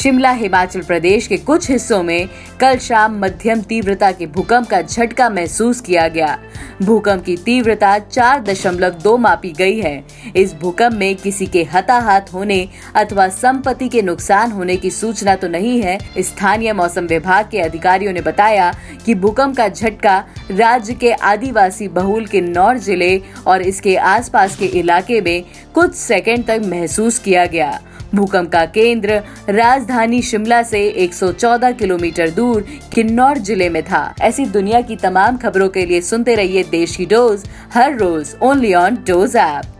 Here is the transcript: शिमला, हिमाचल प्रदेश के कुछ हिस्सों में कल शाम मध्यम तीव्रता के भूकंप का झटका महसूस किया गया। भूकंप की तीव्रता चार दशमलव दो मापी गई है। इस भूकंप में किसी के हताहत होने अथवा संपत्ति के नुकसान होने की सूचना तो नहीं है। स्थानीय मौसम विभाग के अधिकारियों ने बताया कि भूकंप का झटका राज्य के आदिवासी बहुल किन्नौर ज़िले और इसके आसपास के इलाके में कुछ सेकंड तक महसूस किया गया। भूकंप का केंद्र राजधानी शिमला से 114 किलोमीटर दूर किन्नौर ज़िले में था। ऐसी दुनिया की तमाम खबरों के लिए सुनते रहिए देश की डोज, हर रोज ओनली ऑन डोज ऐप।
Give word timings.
शिमला, 0.00 0.30
हिमाचल 0.32 0.80
प्रदेश 0.80 1.26
के 1.26 1.36
कुछ 1.36 1.68
हिस्सों 1.70 2.02
में 2.02 2.28
कल 2.60 2.76
शाम 2.78 3.18
मध्यम 3.20 3.60
तीव्रता 3.62 4.10
के 4.12 4.26
भूकंप 4.26 4.68
का 4.68 4.80
झटका 4.82 5.28
महसूस 5.30 5.80
किया 5.80 6.06
गया। 6.08 6.38
भूकंप 6.82 7.24
की 7.24 7.36
तीव्रता 7.36 7.98
चार 7.98 8.42
दशमलव 8.42 8.94
दो 9.02 9.16
मापी 9.16 9.50
गई 9.52 9.78
है। 9.80 10.32
इस 10.36 10.54
भूकंप 10.60 10.92
में 10.92 11.16
किसी 11.16 11.46
के 11.46 11.62
हताहत 11.72 12.32
होने 12.34 12.68
अथवा 12.96 13.28
संपत्ति 13.28 13.88
के 13.88 14.02
नुकसान 14.02 14.52
होने 14.52 14.76
की 14.76 14.90
सूचना 14.90 15.34
तो 15.34 15.48
नहीं 15.48 15.80
है। 15.82 15.98
स्थानीय 16.18 16.72
मौसम 16.72 17.06
विभाग 17.06 17.50
के 17.50 17.58
अधिकारियों 17.58 18.12
ने 18.12 18.20
बताया 18.22 18.72
कि 19.06 19.14
भूकंप 19.16 19.56
का 19.56 19.68
झटका 19.68 20.18
राज्य 20.50 20.94
के 20.94 21.12
आदिवासी 21.12 21.88
बहुल 21.90 22.26
किन्नौर 22.26 22.78
ज़िले 22.78 23.16
और 23.46 23.62
इसके 23.62 23.96
आसपास 24.08 24.56
के 24.56 24.66
इलाके 24.80 25.20
में 25.20 25.44
कुछ 25.74 25.94
सेकंड 25.96 26.46
तक 26.46 26.62
महसूस 26.66 27.18
किया 27.18 27.46
गया। 27.46 27.80
भूकंप 28.14 28.50
का 28.52 28.64
केंद्र 28.66 29.20
राजधानी 29.48 30.20
शिमला 30.22 30.62
से 30.62 30.82
114 30.98 31.72
किलोमीटर 31.72 32.30
दूर 32.30 32.66
किन्नौर 32.94 33.38
ज़िले 33.38 33.68
में 33.68 33.82
था। 33.82 34.02
ऐसी 34.20 34.46
दुनिया 34.46 34.80
की 34.80 34.96
तमाम 34.96 35.36
खबरों 35.36 35.68
के 35.68 35.86
लिए 35.86 36.00
सुनते 36.02 36.34
रहिए 36.34 36.64
देश 36.70 36.96
की 36.96 37.06
डोज, 37.06 37.44
हर 37.74 37.96
रोज 37.98 38.34
ओनली 38.42 38.74
ऑन 38.74 38.98
डोज 39.08 39.36
ऐप। 39.36 39.76